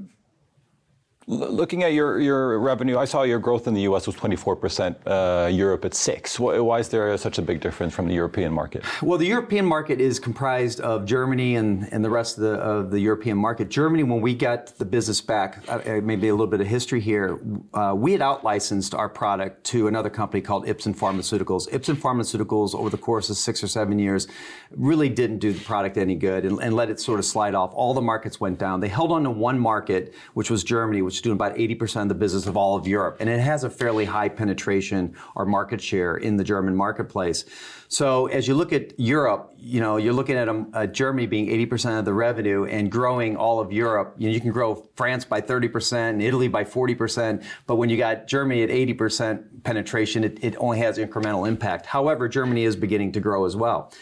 [1.30, 5.48] Looking at your, your revenue, I saw your growth in the US was 24%, uh,
[5.48, 8.82] Europe at 6 why, why, is there such a big difference from the European market?
[9.02, 12.90] Well, the European market is comprised of Germany and, and the rest of the, of
[12.90, 13.68] the European market.
[13.68, 17.38] Germany, when we got the business back, uh, maybe a little bit of history here,
[17.74, 21.68] uh, we had out licensed our product to another company called Ipsen Pharmaceuticals.
[21.68, 24.28] Ipsen Pharmaceuticals, over the course of six or seven years,
[24.70, 27.70] really didn't do the product any good and, and let it sort of slide off.
[27.74, 28.80] All the markets went down.
[28.80, 32.14] They held on to one market, which was Germany, which doing about 80% of the
[32.14, 33.16] business of all of Europe.
[33.20, 37.44] And it has a fairly high penetration or market share in the German marketplace.
[37.88, 41.48] So as you look at Europe, you know, you're looking at a, a Germany being
[41.48, 44.14] 80% of the revenue and growing all of Europe.
[44.18, 47.42] You, know, you can grow France by 30% and Italy by 40%.
[47.66, 51.86] But when you got Germany at 80% penetration, it, it only has incremental impact.
[51.86, 53.92] However, Germany is beginning to grow as well.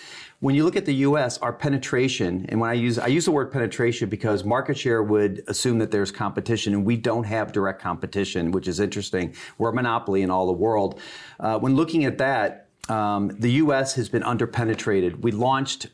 [0.40, 3.31] When you look at the U.S., our penetration, and when I use I use the
[3.31, 7.81] word penetration because market share would assume that there's competition, and we don't have direct
[7.81, 9.35] competition, which is interesting.
[9.57, 11.01] We're a monopoly in all the world.
[11.40, 13.94] Uh, when looking at that, um, the U.S.
[13.94, 15.22] has been underpenetrated.
[15.22, 15.87] We launched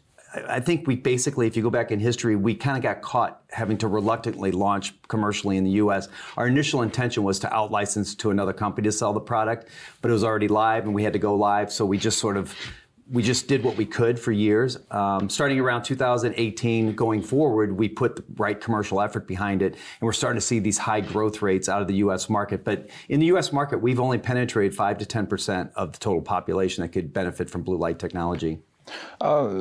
[0.49, 3.43] I think we basically, if you go back in history, we kind of got caught
[3.51, 6.09] having to reluctantly launch commercially in the U.S.
[6.37, 9.69] Our initial intention was to outlicense to another company to sell the product,
[10.01, 12.39] but it was already live and we had to go live, so we just sort
[12.39, 12.55] of
[13.13, 14.79] we just did what we could for years.
[14.91, 20.01] Um, starting around 2018 going forward, we put the right commercial effort behind it, and
[20.01, 22.31] we're starting to see these high growth rates out of the U.S.
[22.31, 22.65] market.
[22.65, 23.53] But in the U.S.
[23.53, 27.51] market, we've only penetrated 5 to 10 percent of the total population that could benefit
[27.51, 28.61] from blue light technology.
[29.21, 29.57] Uh,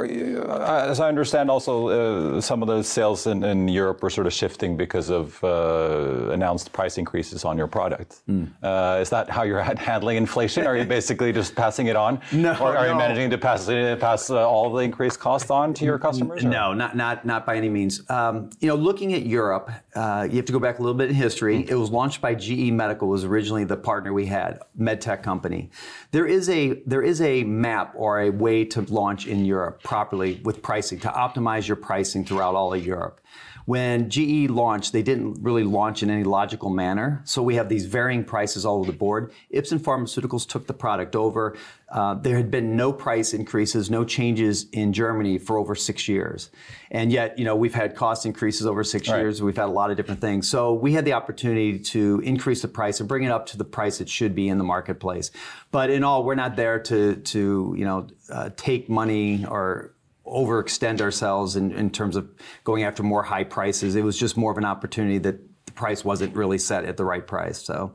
[0.00, 4.10] you, uh, as I understand, also uh, some of the sales in, in, Europe were
[4.10, 8.22] sort of shifting because of uh, announced price increases on your product.
[8.28, 9.00] Mm.
[9.00, 10.66] is that how you're handling inflation?
[10.66, 12.92] Are you basically just passing it on, no, or are no.
[12.92, 16.44] you managing to pass pass uh, all the increased costs on to your customers?
[16.44, 16.48] Or?
[16.48, 18.08] No, not not not by any means.
[18.10, 21.08] Um, you know, looking at Europe, uh, you have to go back a little bit
[21.10, 21.62] in history.
[21.62, 21.70] Mm.
[21.70, 23.08] It was launched by GE Medical.
[23.08, 25.70] Was originally the partner we had, medtech company.
[26.10, 30.40] There is a there is a map or a way to launch in Europe properly
[30.44, 33.20] with pricing, to optimize your pricing throughout all of Europe.
[33.64, 37.22] When GE launched, they didn't really launch in any logical manner.
[37.24, 39.32] So we have these varying prices all over the board.
[39.54, 41.56] Ipsen Pharmaceuticals took the product over.
[41.88, 46.50] Uh, there had been no price increases, no changes in Germany for over six years.
[46.90, 49.18] And yet, you know, we've had cost increases over six right.
[49.18, 49.42] years.
[49.42, 50.48] We've had a lot of different things.
[50.48, 53.64] So we had the opportunity to increase the price and bring it up to the
[53.64, 55.30] price it should be in the marketplace.
[55.70, 59.94] But in all, we're not there to, to you know, uh, take money or
[60.26, 62.28] overextend ourselves in, in terms of
[62.64, 63.94] going after more high prices.
[63.94, 67.04] It was just more of an opportunity that the price wasn't really set at the
[67.04, 67.62] right price.
[67.62, 67.94] So.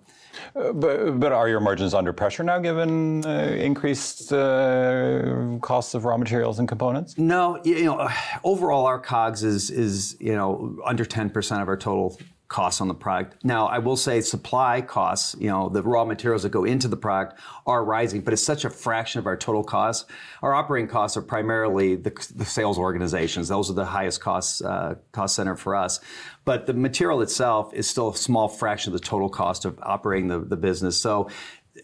[0.56, 6.06] Uh, but, but are your margins under pressure now given uh, increased uh, costs of
[6.06, 7.18] raw materials and components?
[7.18, 8.08] No, you know,
[8.44, 12.94] overall our COGS is is you know under 10% of our total costs on the
[12.94, 13.44] product.
[13.44, 16.96] Now, I will say supply costs, you know, the raw materials that go into the
[16.96, 20.10] product are rising, but it's such a fraction of our total costs.
[20.42, 23.50] Our operating costs are primarily the, the sales organizations.
[23.50, 26.00] Those are the highest cost, uh, cost center for us.
[26.46, 30.28] But the material itself is still a small fraction of the total cost of operating
[30.28, 31.00] the, the business.
[31.00, 31.30] So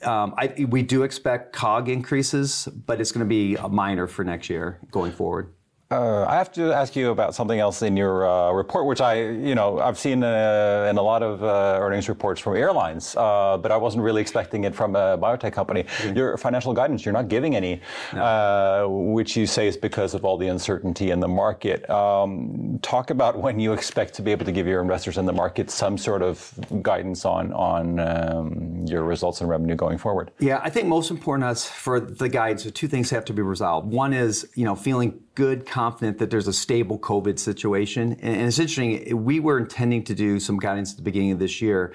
[0.01, 4.23] um, I, we do expect COG increases, but it's going to be a minor for
[4.23, 5.53] next year going forward.
[5.91, 9.29] Uh, I have to ask you about something else in your uh, report, which I,
[9.29, 13.59] you know, I've seen uh, in a lot of uh, earnings reports from airlines, uh,
[13.61, 15.83] but I wasn't really expecting it from a biotech company.
[15.83, 16.17] Mm-hmm.
[16.17, 17.79] Your financial guidance, you're not giving any,
[18.11, 18.23] no.
[18.23, 21.87] Uh, which you say is because of all the uncertainty in the market.
[21.89, 25.33] Um, talk about when you expect to be able to give your investors in the
[25.33, 30.31] market some sort of guidance on on um, your results and revenue going forward.
[30.39, 33.91] Yeah, I think most important for the guidance, two things have to be resolved.
[33.91, 38.13] One is, you know, feeling good, confident that there's a stable COVID situation.
[38.13, 41.39] And, and, it's interesting, we were intending to do some guidance at the beginning of
[41.39, 41.93] this year.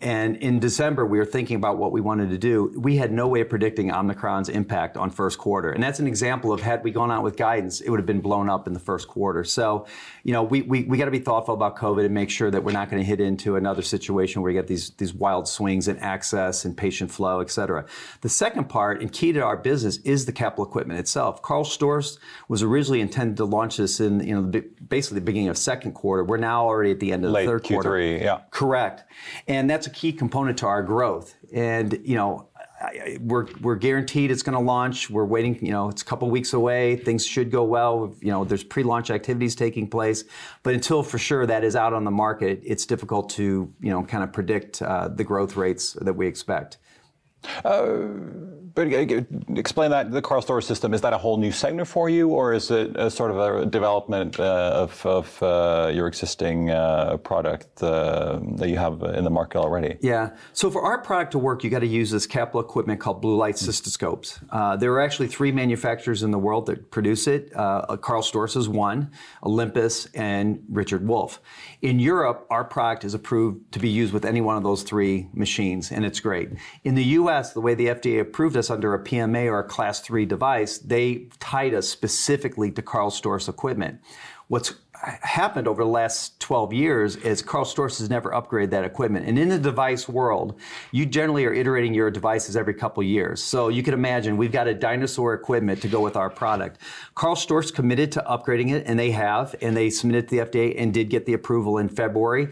[0.00, 2.72] And in December, we were thinking about what we wanted to do.
[2.76, 5.72] We had no way of predicting Omicron's impact on first quarter.
[5.72, 8.20] And that's an example of had we gone out with guidance, it would have been
[8.20, 9.42] blown up in the first quarter.
[9.42, 9.86] So,
[10.28, 12.62] you know, we, we, we got to be thoughtful about COVID and make sure that
[12.62, 15.88] we're not going to hit into another situation where we get these, these wild swings
[15.88, 17.86] in access and patient flow, et cetera.
[18.20, 21.40] The second part, and key to our business, is the capital equipment itself.
[21.40, 25.56] Carl Storz was originally intended to launch this in, you know, basically the beginning of
[25.56, 26.22] second quarter.
[26.22, 27.98] We're now already at the end of Late the third Q3, quarter.
[27.98, 28.40] yeah.
[28.50, 29.04] Correct.
[29.46, 31.34] And that's a key component to our growth.
[31.54, 32.50] And, you know,
[33.20, 35.10] we're, we're guaranteed it's going to launch.
[35.10, 36.96] We're waiting, you know, it's a couple weeks away.
[36.96, 38.14] Things should go well.
[38.20, 40.24] You know, there's pre-launch activities taking place.
[40.62, 44.04] But until for sure that is out on the market, it's difficult to, you know,
[44.04, 46.78] kind of predict uh, the growth rates that we expect.
[48.78, 49.22] But uh,
[49.56, 52.52] explain that the Carl Storz system is that a whole new segment for you, or
[52.52, 57.82] is it a sort of a development uh, of, of uh, your existing uh, product
[57.82, 59.96] uh, that you have in the market already?
[60.00, 60.30] Yeah.
[60.52, 63.36] So for our product to work, you got to use this capital equipment called blue
[63.36, 64.38] light cystoscopes.
[64.50, 67.50] Uh, there are actually three manufacturers in the world that produce it.
[67.56, 69.10] Uh, Carl Storz is one,
[69.42, 71.40] Olympus, and Richard Wolf.
[71.82, 75.28] In Europe, our product is approved to be used with any one of those three
[75.32, 76.50] machines, and it's great.
[76.84, 80.00] In the U.S., the way the FDA approved us under a PMA or a Class
[80.00, 84.00] 3 device, they tied us specifically to Carl Storz equipment.
[84.48, 84.74] What's
[85.22, 89.26] happened over the last 12 years is Carl Storz has never upgraded that equipment.
[89.26, 90.58] And in the device world,
[90.90, 93.42] you generally are iterating your devices every couple years.
[93.42, 96.80] So you can imagine we've got a dinosaur equipment to go with our product.
[97.14, 100.74] Carl Storz committed to upgrading it, and they have, and they submitted to the FDA
[100.78, 102.48] and did get the approval in February.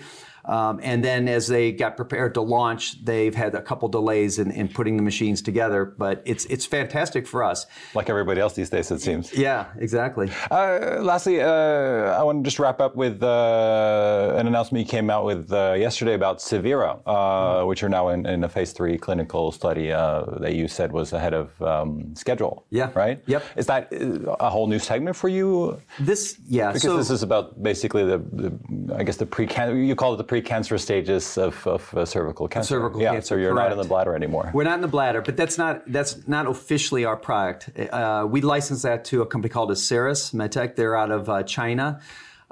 [0.46, 4.50] Um, and then as they got prepared to launch, they've had a couple delays in,
[4.50, 5.84] in putting the machines together.
[5.84, 7.66] But it's it's fantastic for us.
[7.94, 9.32] Like everybody else these days, it seems.
[9.32, 10.30] Yeah, exactly.
[10.50, 15.10] Uh, lastly, uh, I want to just wrap up with uh, an announcement you came
[15.10, 18.96] out with uh, yesterday about Severa, uh, which are now in, in a phase three
[18.98, 22.64] clinical study uh, that you said was ahead of um, schedule.
[22.70, 22.90] Yeah.
[22.94, 23.22] Right.
[23.26, 23.44] Yep.
[23.56, 25.80] Is that a whole new segment for you?
[25.98, 26.68] This yeah.
[26.68, 30.16] Because so this is about basically the, the I guess the pre you call it
[30.16, 32.68] the pre-cancer stages of, of uh, cervical cancer.
[32.68, 34.50] Cervical yeah, cancer, So you're not in the bladder anymore.
[34.52, 37.70] We're not in the bladder, but that's not that's not officially our product.
[37.78, 40.76] Uh, we licensed that to a company called Aceris Medtech.
[40.76, 42.00] They're out of uh, China.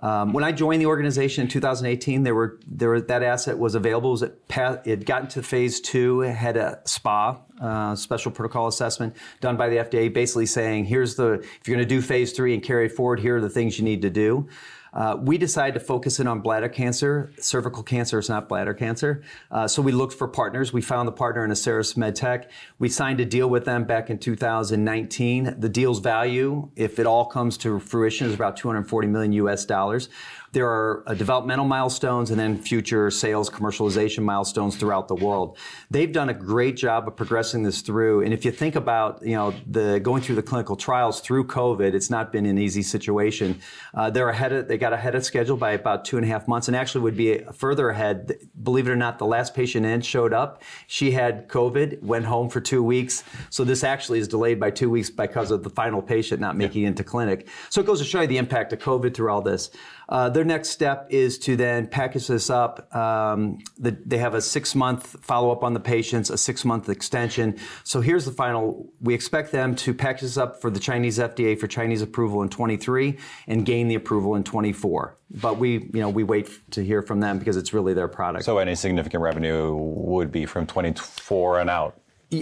[0.00, 3.74] Um, when I joined the organization in 2018, there were there were, that asset was
[3.74, 4.10] available.
[4.10, 6.22] It, was at it had gotten to phase two.
[6.22, 11.14] It had a SPA, uh, special protocol assessment, done by the FDA, basically saying, here's
[11.14, 13.50] the if you're going to do phase three and carry it forward, here are the
[13.50, 14.48] things you need to do.
[14.94, 17.32] Uh, we decided to focus in on bladder cancer.
[17.40, 19.22] Cervical cancer is not bladder cancer.
[19.50, 20.72] Uh, so we looked for partners.
[20.72, 22.46] We found the partner in Aceris MedTech.
[22.78, 25.56] We signed a deal with them back in 2019.
[25.58, 30.08] The deal's value, if it all comes to fruition, is about 240 million US dollars.
[30.54, 35.58] There are uh, developmental milestones and then future sales commercialization milestones throughout the world.
[35.90, 38.22] They've done a great job of progressing this through.
[38.22, 41.92] And if you think about, you know, the going through the clinical trials through COVID,
[41.92, 43.58] it's not been an easy situation.
[43.94, 46.46] Uh, they're ahead of, they got ahead of schedule by about two and a half
[46.46, 48.36] months and actually would be further ahead.
[48.62, 50.62] Believe it or not, the last patient in showed up.
[50.86, 53.24] She had COVID, went home for two weeks.
[53.50, 56.84] So this actually is delayed by two weeks because of the final patient not making
[56.84, 57.48] it into clinic.
[57.70, 59.70] So it goes to show you the impact of COVID through all this.
[60.08, 62.94] Uh, their next step is to then package this up.
[62.94, 66.88] Um, the, they have a six month follow up on the patients, a six month
[66.88, 67.56] extension.
[67.84, 68.92] So here's the final.
[69.00, 72.48] We expect them to package this up for the Chinese FDA for Chinese approval in
[72.48, 75.16] 23 and gain the approval in 24.
[75.30, 78.44] But we, you know, we wait to hear from them because it's really their product.
[78.44, 81.98] So any significant revenue would be from 24 and out.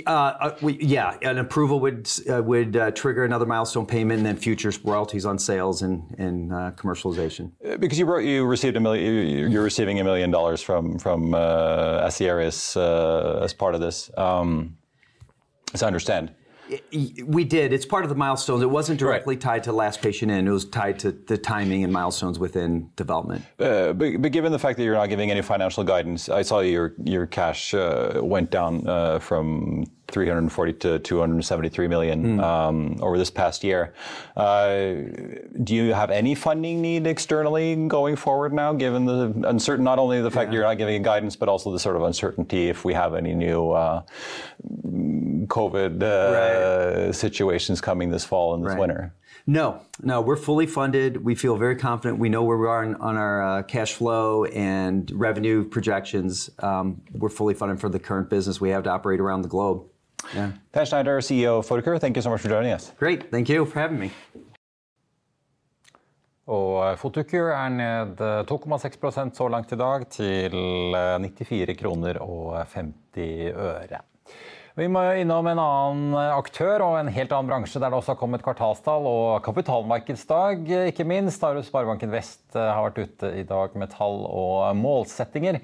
[0.07, 4.27] Uh, uh, we, yeah, an approval would uh, would uh, trigger another milestone payment, and
[4.27, 7.53] then future royalties on sales and and uh, commercialization.
[7.79, 12.07] Because you wrote, you received a million, you're receiving a million dollars from from uh,
[12.07, 14.77] Asieris uh, as part of this, um,
[15.75, 16.35] as I understand.
[17.27, 17.73] We did.
[17.73, 18.63] It's part of the milestones.
[18.63, 20.47] It wasn't directly tied to last patient in.
[20.47, 23.45] It was tied to the timing and milestones within development.
[23.59, 26.61] Uh, but, but given the fact that you're not giving any financial guidance, I saw
[26.61, 33.31] your your cash uh, went down uh, from 340 to 273 million um, over this
[33.31, 33.93] past year.
[34.37, 34.93] Uh,
[35.65, 40.21] do you have any funding need externally going forward now, given the uncertain, not only
[40.21, 42.93] the fact that you're not giving guidance, but also the sort of uncertainty if we
[42.95, 44.03] have any new uh,
[45.47, 48.81] COVID uh, situations coming this fall and this Right.
[48.81, 49.15] winter?
[49.47, 51.25] No, no, we're fully funded.
[51.25, 52.21] We feel very confident.
[52.21, 56.49] We know where we are on, on our uh, cash flow and revenue projections.
[56.61, 59.85] Um, we're fully funded for the current business we have to operate around the globe.
[60.35, 60.53] Yeah.
[60.73, 62.93] Pat Schneider, CEO of Photocure, thank you so much for joining us.
[62.99, 63.31] Great.
[63.31, 64.11] Thank you for having me.
[66.47, 74.03] Og Photocure er ned 2,6 så langt i dag, til 94 kroner og 50 øre.
[74.73, 78.19] Vi må innom en annen aktør og en helt annen bransje der det også har
[78.23, 81.45] kommet kvartalstall og kapitalmarkedsdag, ikke minst.
[81.45, 85.59] Har Sparebanken Vest eh, har vært ute i dag med tall og målsettinger.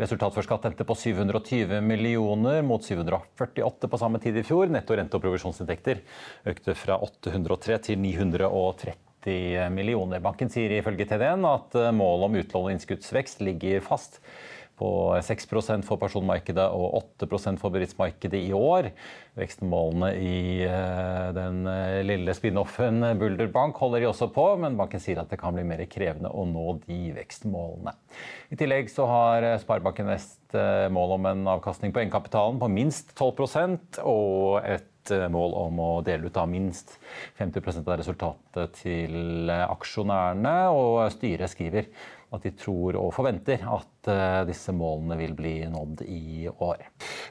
[0.00, 4.72] Resultat før skatt endte på 720 millioner mot 748 på samme tid i fjor.
[4.72, 6.00] Netto rente- og provisjonsinntekter
[6.48, 10.24] økte fra 803 til 930 millioner.
[10.24, 14.22] Banken sier ifølge TDN at eh, målet om utlån og innskuddsvekst ligger fast
[14.78, 14.90] på
[15.22, 18.90] 6% for personmarkedet og 8% for bedriftsmarkedet i år.
[19.38, 25.02] Vekstmålene i eh, den eh, lille spin-offen Bulder Bank holder de også på, men banken
[25.02, 27.94] sier at det kan bli mer krevende å nå de vekstmålene.
[28.54, 30.40] I tillegg så har eh, Sparebanken Vest
[30.94, 36.30] mål om en avkastning på egenkapitalen på minst 12% og et mål om å dele
[36.30, 36.94] ut av minst
[37.40, 40.54] 50% av resultatet til aksjonærene.
[40.70, 41.90] Og styret skriver
[42.34, 46.82] at de tror og forventer at eh, disse målene vil bli nådd i år.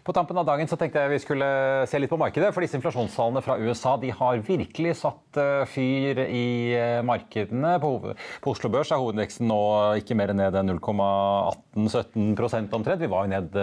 [0.05, 1.47] På tampen av dagen så tenkte jeg vi skulle
[1.89, 2.51] se litt på markedet.
[2.53, 6.47] For disse inflasjonstallene fra USA de har virkelig satt eh, fyr i
[6.77, 7.75] eh, markedene.
[7.83, 8.13] På,
[8.53, 9.61] Oslo Børs er hovedveksten nå
[10.01, 13.03] ikke mer ned enn 0,18-17% omtrent.
[13.03, 13.57] Vi var jo ned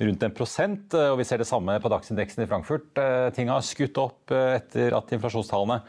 [0.00, 2.90] rundt en prosent, og vi ser det samme på dagsindeksen i Frankfurt.
[3.36, 5.80] Ting har skutt opp etter at inflasjonstallene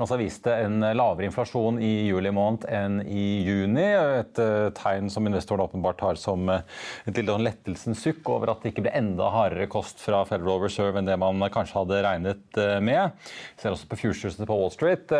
[0.00, 3.84] Altså viste en lavere inflasjon i juli måned enn i juni.
[3.84, 6.62] Et eh, tegn som investorene åpenbart har som eh,
[7.04, 10.62] et lille sånn lettelsens sukk over at det ikke ble enda hardere kost fra Federal
[10.62, 13.12] Reserve enn det man kanskje hadde regnet eh, med.
[13.52, 15.12] Vi ser også på futuresene på Wall Street,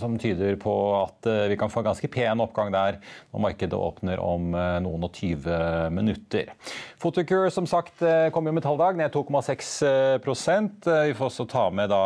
[0.00, 2.98] som tyder på at vi kan få en ganske pen oppgang der
[3.30, 6.50] når markedet åpner om noen og 20 minutter.
[7.02, 8.02] Photocure som sagt
[8.34, 9.70] kom jo med talldag, ned 2,6
[11.06, 12.02] Vi får også ta med da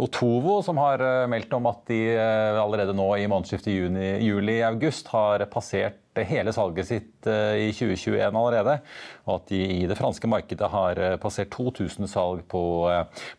[0.00, 5.44] Otovo, som har eh, meldt om at de eh, allerede nå i månedsskiftet juli-august har
[5.52, 8.78] passert hele salget sitt eh, i 2021 allerede.
[9.26, 12.62] Og at de i det franske markedet har passert 2000 salg på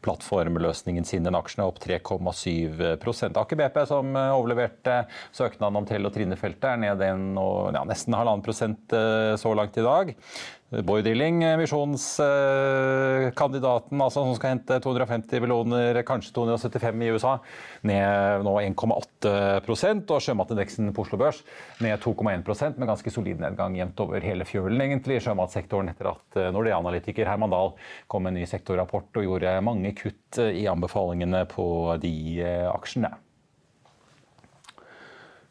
[0.05, 1.25] plattformløsningen sin.
[1.25, 5.01] Den aksjen er opp 3,7 Aker BP, som overleverte
[5.35, 7.27] søknaden om Trell- og Trinefeltet, er ned en,
[7.75, 8.95] ja, nesten halvannen prosent
[9.41, 10.15] så langt i dag.
[10.71, 17.33] Boy Dilling, misjonskandidaten altså, som skal hente 250 millioner, kanskje 275 i USA,
[17.87, 21.41] ned nå 1,8% og sjømatindeksen på Oslo Børs
[21.81, 26.39] ned 2,1% med ganske solid nedgang jevnt over hele fjølen egentlig i sjømatsektoren etter at
[26.39, 27.73] eh, Nordea-analytiker Herman Dahl
[28.11, 31.67] kom med en ny sektorrapport og gjorde mange kutt i anbefalingene på
[32.01, 33.13] de eh, aksjene.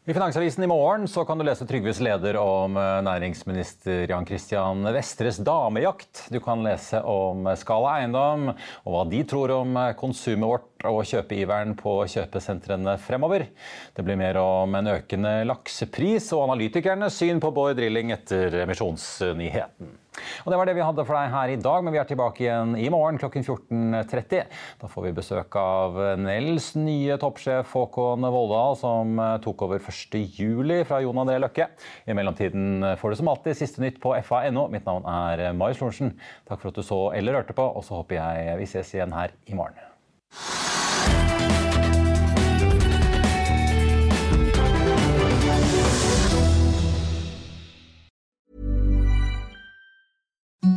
[0.05, 4.81] I Finansavisen i morgen så kan du lese Trygves leder om eh, næringsminister Jan Christian
[4.95, 6.23] Vestres damejakt.
[6.33, 11.77] Du kan lese om Skala Eiendom og hva de tror om konsumet vårt og kjøpeiveren
[11.77, 13.45] på kjøpesentrene fremover.
[13.93, 20.00] Det blir mer om en økende laksepris og analytikernes syn på Bård Drilling etter emisjonsnyheten.
[20.43, 22.43] Og Det var det vi hadde for deg her i dag, men vi er tilbake
[22.43, 24.49] igjen i morgen klokken 14.30.
[24.81, 31.01] Da får vi besøk av Nels nye toppsjef Håkon Voldal, som tok over 1.7 fra
[31.05, 31.69] Jon André Løkke.
[32.05, 34.67] I mellomtiden får du som alltid siste nytt på fa.no.
[34.73, 36.15] Mitt navn er Marius Lorentzen.
[36.49, 39.15] Takk for at du så eller hørte på, og så håper jeg vi ses igjen
[39.15, 39.79] her i morgen.